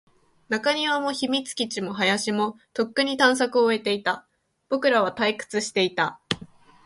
[0.49, 4.25] 中庭も、秘密基地も、林も、とっくに探索を終えていた。
[4.67, 6.19] 僕らは退屈していた。